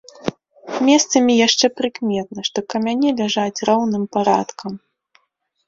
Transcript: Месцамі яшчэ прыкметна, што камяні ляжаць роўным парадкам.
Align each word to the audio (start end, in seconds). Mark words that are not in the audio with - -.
Месцамі 0.87 1.33
яшчэ 1.47 1.69
прыкметна, 1.81 2.39
што 2.49 2.57
камяні 2.75 3.09
ляжаць 3.21 3.63
роўным 3.73 4.03
парадкам. 4.19 4.71